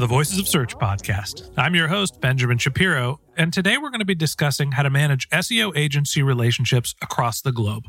[0.00, 1.52] the Voices of Search podcast.
[1.58, 5.28] I'm your host, Benjamin Shapiro, and today we're going to be discussing how to manage
[5.28, 7.84] SEO agency relationships across the globe.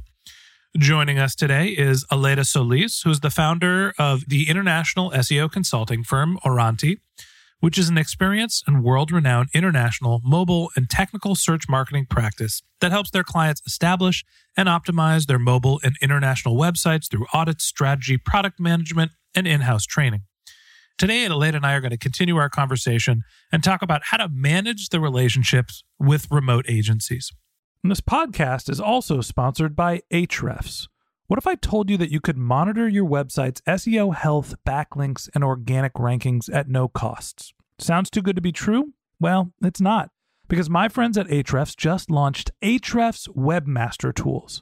[0.78, 6.38] Joining us today is Aleyda Solis, who's the founder of the international SEO consulting firm
[6.44, 6.98] Orainti,
[7.62, 12.92] which is an experienced and world renowned international mobile and technical search marketing practice that
[12.92, 14.26] helps their clients establish
[14.58, 19.86] and optimize their mobile and international websites through audit, strategy, product management, and in house
[19.86, 20.24] training.
[21.02, 24.30] Today, Aleyda and I are going to continue our conversation and talk about how to
[24.30, 27.32] manage the relationships with remote agencies.
[27.84, 30.88] And this podcast is also sponsored by Ahrefs.
[31.26, 35.44] What if I told you that you could monitor your website's SEO health, backlinks, and
[35.44, 37.52] organic rankings at no costs?
[37.80, 38.94] Sounds too good to be true?
[39.20, 40.12] Well, it's not,
[40.48, 44.62] because my friends at Ahrefs just launched Ahrefs Webmaster Tools.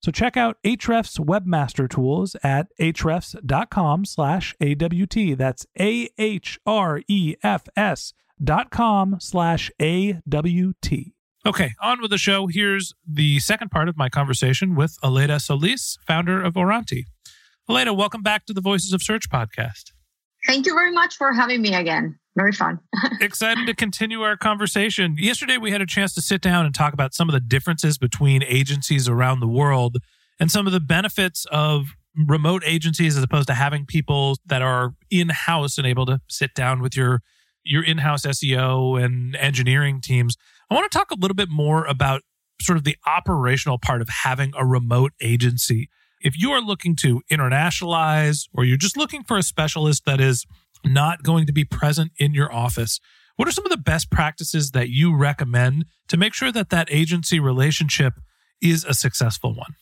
[0.00, 5.36] So check out Ahrefs Webmaster Tools at ahrefs.com slash AWT.
[5.36, 6.62] That's A-H-R-E-F-S
[8.42, 11.14] dot com slash A-W-T.
[11.46, 12.46] Okay, on with the show.
[12.46, 17.04] Here's the second part of my conversation with Aleyda Solis, founder of Orainti.
[17.68, 19.92] Aleyda, welcome back to the Voices of Search podcast.
[20.46, 22.19] Thank you very much for having me again.
[22.36, 22.78] Very fun.
[23.20, 25.16] Excited to continue our conversation.
[25.18, 27.98] Yesterday, we had a chance to sit down and talk about some of the differences
[27.98, 29.96] between agencies around the world
[30.38, 34.94] and some of the benefits of remote agencies as opposed to having people that are
[35.10, 37.22] in house and able to sit down with your
[37.62, 40.36] your in-house SEO and engineering teams.
[40.70, 42.22] I want to talk a little bit more about
[42.60, 45.90] sort of the operational part of having a remote agency.
[46.22, 50.46] If you are looking to internationalize or you're just looking for a specialist that is
[50.84, 53.00] not going to be present in your office,
[53.36, 56.88] what are some of the best practices that you recommend to make sure that that
[56.90, 58.14] agency relationship
[58.60, 59.74] is a successful one?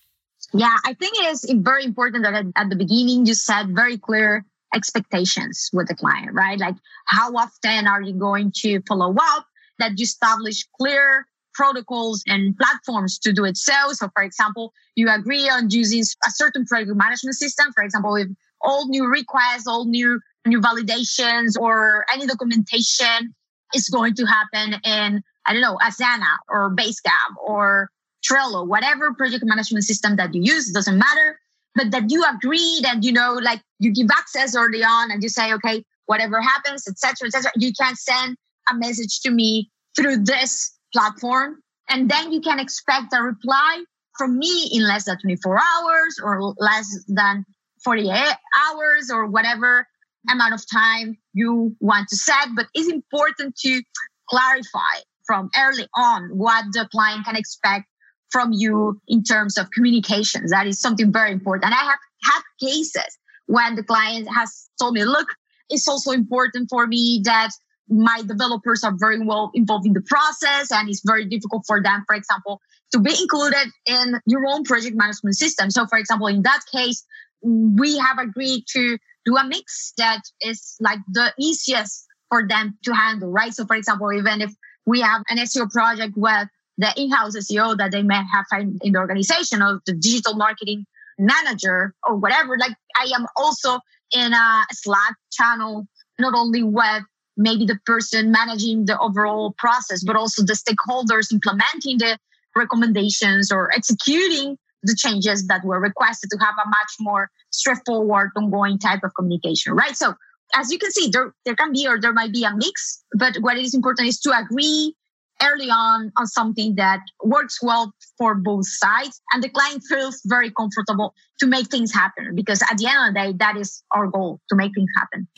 [0.54, 4.44] Yeah, I think it is very important that at, the beginning you set very clear
[4.74, 6.58] expectations with the client, right?
[6.58, 6.76] Like
[7.06, 9.46] how often are you going to follow up?
[9.78, 13.92] That you establish clear protocols and platforms to do it so.
[13.92, 17.72] So, for example, you agree on using a certain project management system.
[17.74, 18.28] For example, with
[18.60, 23.34] all new requests, all new new validations, or any documentation
[23.74, 27.88] is going to happen in I don't know Asana or Basecamp or
[28.28, 31.38] Trello, whatever project management system that you use, doesn't matter.
[31.74, 35.28] But that you agreed and you know, like you give access early on and you
[35.28, 38.36] say, okay, whatever happens, etc., etc., you can send
[38.68, 41.62] a message to me through this platform.
[41.88, 43.84] And then you can expect a reply
[44.18, 47.44] from me in less than 24 hours or less than
[47.84, 49.86] 48 hours or whatever
[50.30, 52.48] amount of time you want to set.
[52.54, 53.82] But it's important to
[54.28, 57.86] clarify from early on what the client can expect
[58.30, 60.50] from you in terms of communications.
[60.50, 61.66] That is something very important.
[61.66, 65.28] And I have had cases when the client has told me, look,
[65.70, 67.50] it's also important for me that
[67.88, 72.04] my developers are very well involved in the process and it's very difficult for them,
[72.06, 72.60] for example,
[72.92, 75.70] to be included in your own project management system.
[75.70, 77.04] So, for example, in that case,
[77.42, 78.98] we have agreed to
[79.28, 83.52] do a mix that is like the easiest for them to handle, right?
[83.52, 84.52] So, for example, even if
[84.86, 86.48] we have an SEO project with
[86.78, 88.46] the in-house SEO that they may have
[88.82, 90.86] in the organization or the digital marketing
[91.18, 92.56] manager or whatever.
[92.56, 93.80] Like I am also
[94.12, 95.86] in a Slack channel,
[96.18, 97.02] not only with
[97.36, 102.16] maybe the person managing the overall process, but also the stakeholders implementing the
[102.56, 108.78] recommendations or executing the changes that were requested to have a much more straightforward, ongoing
[108.78, 109.96] type of communication, right?
[109.96, 110.14] So
[110.54, 113.36] as you can see, there, there can be or there might be a mix, but
[113.40, 114.94] what is important is to agree
[115.42, 120.50] early on on something that works well for both sides and the client feels very
[120.50, 124.08] comfortable to make things happen because at the end of the day that is our
[124.08, 125.28] goal to make things happen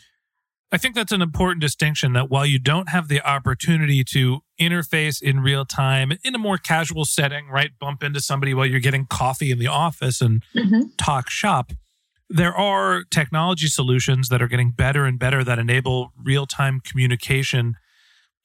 [0.73, 5.21] I think that's an important distinction that while you don't have the opportunity to interface
[5.21, 7.71] in real time in a more casual setting, right?
[7.81, 10.83] Bump into somebody while you're getting coffee in the office and mm-hmm.
[10.97, 11.73] talk shop.
[12.29, 17.75] There are technology solutions that are getting better and better that enable real time communication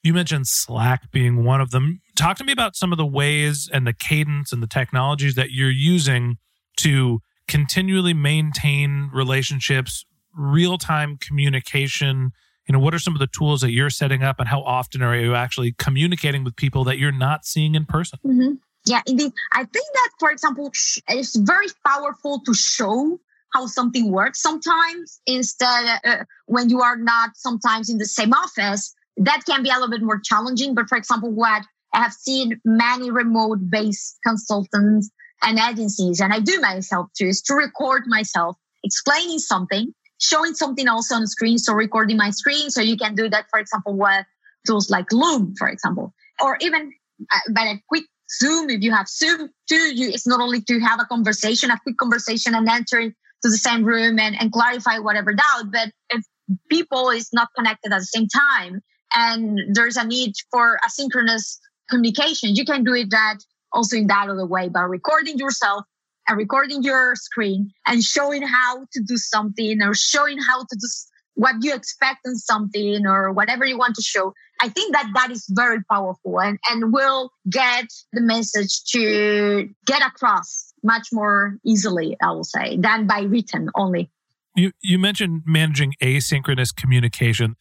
[0.06, 2.00] you mentioned Slack being one of them.
[2.16, 5.50] Talk to me about some of the ways and the cadence and the technologies that
[5.50, 6.38] you're using
[6.78, 10.06] to continually maintain relationships,
[10.36, 12.32] real time communication.
[12.68, 15.02] You know, what are some of the tools that you're setting up and how often
[15.02, 18.20] are you actually communicating with people that you're not seeing in person?
[18.26, 18.54] Mm-hmm.
[18.88, 19.32] Yeah, indeed.
[19.52, 20.72] I think that, for example,
[21.08, 23.20] it's very powerful to show
[23.54, 28.94] how something works sometimes instead uh, when you are not sometimes in the same office
[29.18, 30.76] that can be a little bit more challenging.
[30.76, 35.10] But for example, what I have seen many remote based consultants
[35.42, 39.94] and agencies, and I do myself too, is to record myself explaining something,
[40.26, 41.58] showing something also on screen.
[41.58, 42.70] So recording my screen.
[42.70, 44.26] So you can do that, for example, with
[44.68, 46.92] tools like Loom, for example, or even
[47.32, 48.06] uh, by a quick
[48.40, 48.70] Zoom.
[48.70, 51.98] If you have Zoom too, you, it's not only to have a conversation, a quick
[51.98, 55.72] conversation and enter into the same room and, and clarify whatever doubt.
[55.72, 56.24] But if
[56.70, 58.82] people is not connected at the same time,
[59.16, 61.58] and there's a need for asynchronous
[61.90, 63.38] communication, you can do it that
[63.72, 65.86] also in that other way by recording yourself
[66.28, 70.88] and recording your screen and showing how to do something or showing how to do
[71.36, 74.34] what you expect in something or whatever you want to show.
[74.62, 80.02] I think that that is very powerful and, and will get the message to get
[80.02, 84.10] across much more easily, I will say, than by written only.
[84.56, 87.58] You, you mentioned managing asynchronous communication.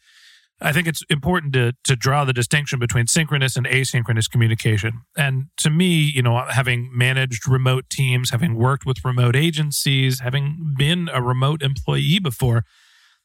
[0.65, 5.03] I think it's important to to draw the distinction between synchronous and asynchronous communication.
[5.17, 10.75] And to me, you know, having managed remote teams, having worked with remote agencies, having
[10.79, 12.65] been a remote employee before,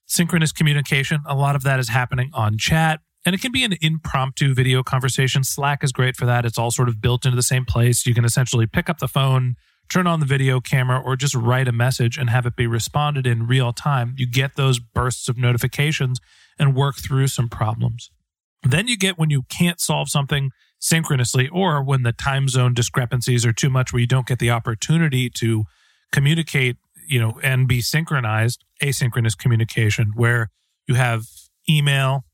[0.05, 2.99] synchronous communication, a lot of that is happening on chat.
[3.25, 5.43] And it can be an impromptu video conversation.
[5.45, 6.45] Slack is great for that.
[6.45, 8.05] It's all sort of built into the same place.
[8.05, 9.55] You can essentially pick up the phone,
[9.89, 13.25] turn on the video camera, or just write a message and have it be responded
[13.25, 14.13] in real time.
[14.17, 16.19] You get those bursts of notifications
[16.59, 18.11] and work through some problems.
[18.63, 23.45] Then you get when you can't solve something synchronously or when the time zone discrepancies
[23.45, 25.63] are too much where you don't get the opportunity to
[26.11, 26.77] communicate,
[27.07, 30.49] you know, and be synchronized, asynchronous communication where
[30.87, 31.25] you have
[31.69, 32.25] email,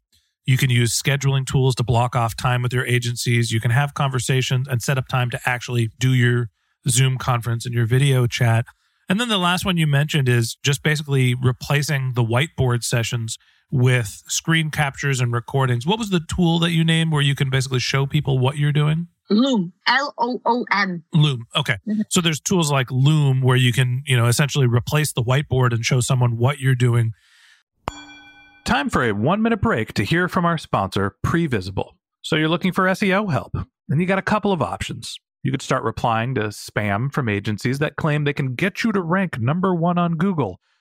[0.45, 3.93] you can use scheduling tools to block off time with your agencies, you can have
[3.93, 6.49] conversations and set up time to actually do your
[6.87, 8.65] Zoom conference and your video chat.
[9.09, 13.37] And then the last one you mentioned is just basically replacing the whiteboard sessions
[13.71, 15.85] with screen captures and recordings.
[15.85, 18.71] What was the tool that you named where you can basically show people what you're
[18.71, 19.07] doing?
[19.29, 21.03] Loom, L O O M.
[21.13, 21.47] Loom.
[21.55, 21.77] Okay.
[21.87, 22.01] Mm-hmm.
[22.09, 25.83] So there's tools like Loom where you can, you know, essentially replace the whiteboard and
[25.83, 27.11] show someone what you're doing.
[28.65, 31.91] Time for a one minute break to hear from our sponsor, Previsible.
[32.21, 33.55] So you're looking for SEO help,
[33.89, 35.17] and you got a couple of options.
[35.43, 39.01] You could start replying to spam from agencies that claim they can get you to
[39.01, 40.59] rank number one on Google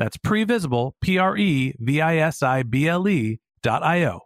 [0.00, 4.20] That's previsible, P R E V I S I B L E dot I-O.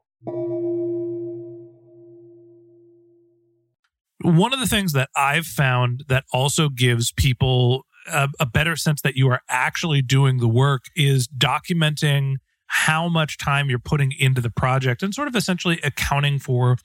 [4.23, 9.03] One of the things that I've found that also gives people a, a better sense
[9.03, 14.41] that you are actually doing the work is documenting how much time you're putting into
[14.41, 16.77] the project and sort of essentially accounting for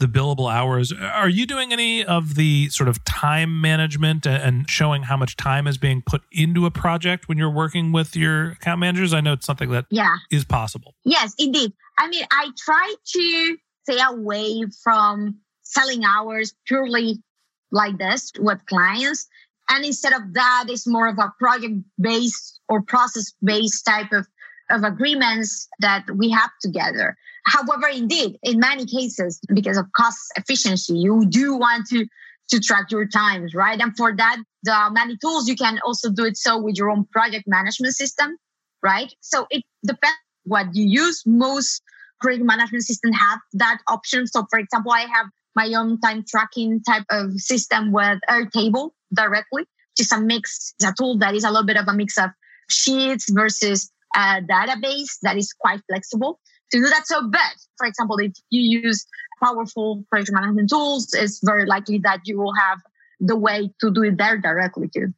[0.00, 0.92] the billable hours.
[0.92, 5.66] Are you doing any of the sort of time management and showing how much time
[5.66, 9.14] is being put into a project when you're working with your account managers?
[9.14, 10.16] I know it's something that yeah.
[10.30, 10.96] is possible.
[11.04, 11.72] Yes, indeed.
[11.98, 17.22] I mean, I try to stay away from selling hours purely
[17.70, 19.28] like this with clients.
[19.68, 24.26] And instead of that, it's more of a project based or process based type of,
[24.70, 27.16] of agreements that we have together.
[27.46, 32.06] However, indeed, in many cases, because of cost efficiency, you do want to,
[32.50, 33.80] to track your times, right?
[33.80, 37.06] And for that, the many tools, you can also do it so with your own
[37.12, 38.36] project management system,
[38.82, 39.12] right?
[39.20, 41.22] So it depends what you use.
[41.26, 41.82] Most
[42.20, 44.26] project management systems have that option.
[44.26, 49.64] So for example, I have my own time tracking type of system with Airtable directly,
[49.98, 52.30] which a mix, it's a tool that is a little bit of a mix of
[52.68, 57.06] sheets versus a database that is quite flexible to do that.
[57.06, 57.40] So, but
[57.76, 59.06] for example, if you use
[59.42, 62.78] powerful project management tools, it's very likely that you will have
[63.20, 65.12] the way to do it there directly too.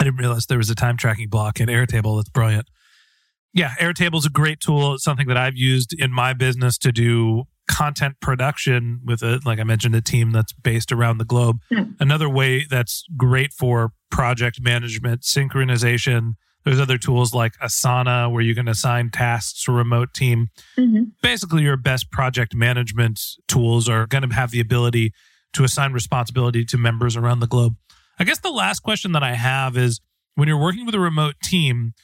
[0.00, 2.18] I didn't realize there was a time tracking block in Airtable.
[2.18, 2.66] That's brilliant.
[3.52, 4.94] Yeah, Airtable is a great tool.
[4.94, 9.60] It's something that I've used in my business to do content production with a like
[9.60, 11.58] I mentioned a team that's based around the globe.
[11.72, 11.94] Mm.
[12.00, 18.54] Another way that's great for project management, synchronization, there's other tools like Asana where you
[18.54, 20.48] can assign tasks to a remote team.
[20.76, 21.04] Mm-hmm.
[21.22, 25.12] Basically, your best project management tools are going to have the ability
[25.54, 27.76] to assign responsibility to members around the globe.
[28.18, 30.00] I guess the last question that I have is
[30.34, 31.94] when you're working with a remote team,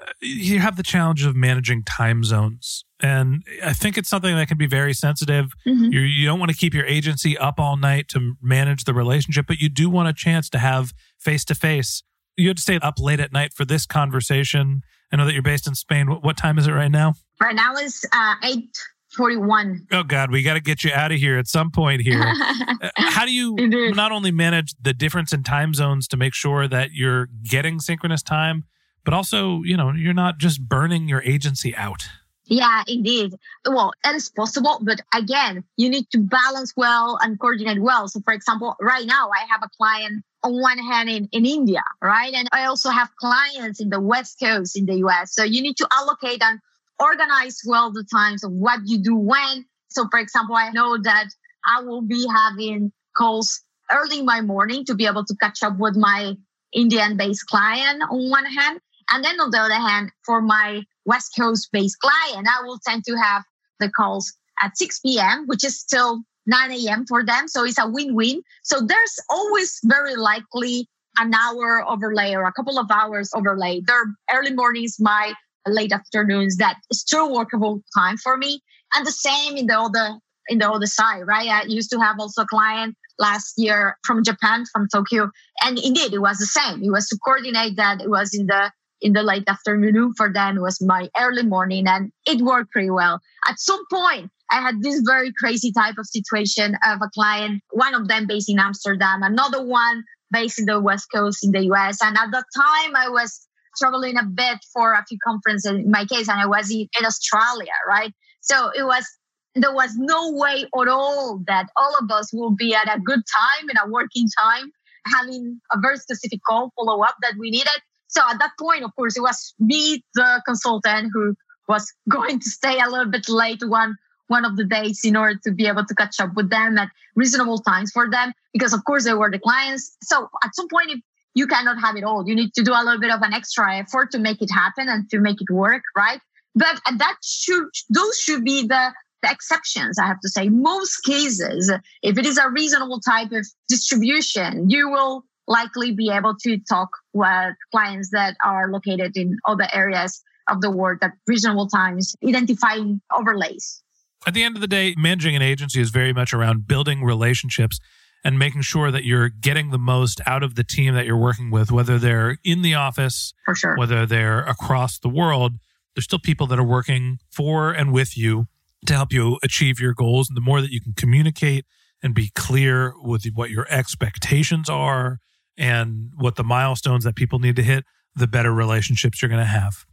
[0.00, 2.84] uh, you have the challenge of managing time zones.
[3.00, 5.52] And I think it's something that can be very sensitive.
[5.66, 5.92] Mm-hmm.
[5.92, 9.46] You, you don't want to keep your agency up all night to manage the relationship,
[9.48, 12.02] but you do want a chance to have face to face
[12.42, 14.82] you had to stay up late at night for this conversation.
[15.12, 16.08] I know that you're based in Spain.
[16.08, 17.14] What, what time is it right now?
[17.40, 18.76] Right now is uh, eight
[19.16, 19.86] forty-one.
[19.92, 22.22] Oh God, we got to get you out of here at some point here.
[22.82, 23.54] Uh, how do you
[23.94, 28.22] not only manage the difference in time zones to make sure that you're getting synchronous
[28.22, 28.64] time,
[29.04, 32.08] but also you know you're not just burning your agency out?
[32.46, 33.34] Yeah, indeed.
[33.64, 38.08] Well, it is possible, but again, you need to balance well and coordinate well.
[38.08, 41.82] So, for example, right now I have a client on one hand in, in India,
[42.02, 42.32] right?
[42.34, 45.34] And I also have clients in the West Coast in the US.
[45.34, 46.58] So you need to allocate and
[46.98, 49.64] organize well the times of what you do when.
[49.90, 51.28] So, for example, I know that
[51.66, 55.78] I will be having calls early in my morning to be able to catch up
[55.78, 56.34] with my
[56.72, 58.80] Indian based client on one hand.
[59.10, 63.04] And then on the other hand, for my West Coast based client, I will tend
[63.04, 63.42] to have
[63.80, 67.06] the calls at 6 p.m., which is still 9 a.m.
[67.06, 67.48] for them.
[67.48, 68.42] So it's a win-win.
[68.62, 73.82] So there's always very likely an hour overlay or a couple of hours overlay.
[73.86, 75.34] Their early mornings, my
[75.66, 78.60] late afternoons, that is still workable time for me.
[78.94, 80.18] And the same in the other
[80.48, 81.48] in the other side, right?
[81.48, 85.30] I used to have also a client last year from Japan, from Tokyo.
[85.62, 86.82] And indeed it was the same.
[86.82, 90.60] It was to coordinate that it was in the in the late afternoon for them.
[90.60, 93.20] Was my early morning and it worked pretty well.
[93.48, 97.94] At some point, I had this very crazy type of situation of a client, one
[97.94, 101.98] of them based in Amsterdam, another one based in the West Coast in the US.
[102.02, 103.46] And at that time, I was
[103.78, 107.72] traveling a bit for a few conferences in my case, and I was in, Australia,
[107.88, 108.12] right?
[108.40, 109.06] So it was,
[109.54, 113.20] there was no way at all that all of us will be at a good
[113.32, 114.70] time in a working time,
[115.06, 117.80] having a very specific call follow up that we needed.
[118.12, 121.34] So at that point, of course, it was me, the consultant, who
[121.68, 123.96] was going to stay a little bit late one
[124.28, 126.88] one of the days in order to be able to catch up with them at
[127.16, 130.88] reasonable times for them because of course they were the clients so at some point
[130.88, 131.00] if
[131.34, 133.76] you cannot have it all you need to do a little bit of an extra
[133.76, 136.20] effort to make it happen and to make it work right
[136.54, 138.92] but that should those should be the
[139.22, 140.48] the exceptions, I have to say.
[140.48, 146.34] Most cases, if it is a reasonable type of distribution, you will likely be able
[146.42, 151.68] to talk with clients that are located in other areas of the world at reasonable
[151.68, 153.82] times, identifying overlays.
[154.26, 157.80] At the end of the day, managing an agency is very much around building relationships
[158.24, 161.50] and making sure that you're getting the most out of the team that you're working
[161.50, 165.54] with, whether they're in the office, for sure, whether they're across the world.
[165.94, 168.46] There's still people that are working for and with you
[168.86, 170.28] to help you achieve your goals.
[170.28, 171.66] And the more that you can communicate
[172.02, 175.18] and be clear with what your expectations are
[175.56, 179.44] and what the milestones that people need to hit, the better relationships you're going to
[179.44, 179.84] have.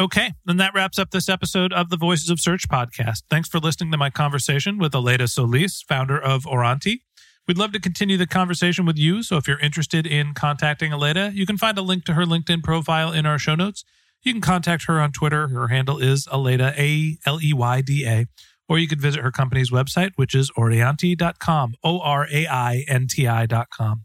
[0.00, 3.24] Okay, and that wraps up this episode of the Voices of Search podcast.
[3.28, 7.00] Thanks for listening to my conversation with Aleyda Solis, founder of Orainti.
[7.48, 11.32] We'd love to continue the conversation with you, so if you're interested in contacting Aleyda,
[11.34, 13.84] you can find a link to her LinkedIn profile in our show notes.
[14.22, 15.48] You can contact her on Twitter.
[15.48, 18.26] Her handle is Aleyda, A L E Y D A,
[18.68, 23.06] or you could visit her company's website, which is orainti.com, O R A I N
[23.08, 24.04] T I.com.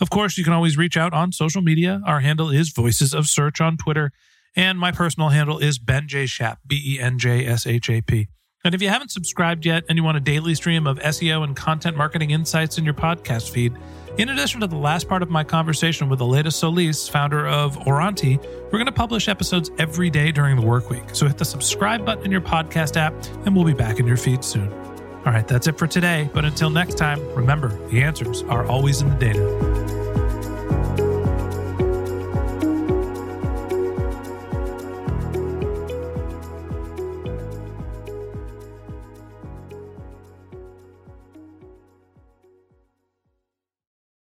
[0.00, 2.00] Of course, you can always reach out on social media.
[2.06, 4.10] Our handle is Voices of Search on Twitter,
[4.56, 6.26] and my personal handle is Ben J.
[6.26, 8.28] Shap, B E N J S H A P.
[8.64, 11.54] And if you haven't subscribed yet and you want a daily stream of SEO and
[11.54, 13.74] content marketing insights in your podcast feed,
[14.16, 18.42] in addition to the last part of my conversation with Aleyda Solis, founder of Orainti,
[18.64, 21.02] we're going to publish episodes every day during the work week.
[21.12, 23.12] So hit the subscribe button in your podcast app,
[23.44, 24.72] and we'll be back in your feed soon.
[25.26, 26.30] All right, that's it for today.
[26.32, 29.73] But until next time, remember the answers are always in the data.